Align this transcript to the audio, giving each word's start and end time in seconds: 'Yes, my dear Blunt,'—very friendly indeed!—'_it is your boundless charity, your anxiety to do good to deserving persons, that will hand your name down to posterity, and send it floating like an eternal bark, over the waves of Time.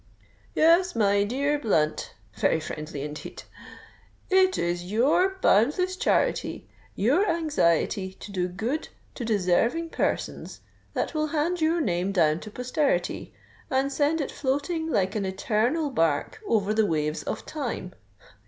'Yes, 0.55 0.95
my 0.95 1.23
dear 1.23 1.59
Blunt,'—very 1.59 2.59
friendly 2.59 3.03
indeed!—'_it 3.03 4.57
is 4.57 4.83
your 4.91 5.37
boundless 5.43 5.95
charity, 5.95 6.67
your 6.95 7.29
anxiety 7.29 8.13
to 8.15 8.31
do 8.31 8.47
good 8.47 8.89
to 9.13 9.23
deserving 9.23 9.89
persons, 9.91 10.61
that 10.95 11.13
will 11.13 11.27
hand 11.27 11.61
your 11.61 11.79
name 11.81 12.11
down 12.11 12.39
to 12.39 12.49
posterity, 12.49 13.31
and 13.69 13.91
send 13.93 14.19
it 14.21 14.31
floating 14.31 14.89
like 14.89 15.13
an 15.13 15.23
eternal 15.23 15.91
bark, 15.91 16.41
over 16.47 16.73
the 16.73 16.87
waves 16.87 17.21
of 17.21 17.45
Time. 17.45 17.93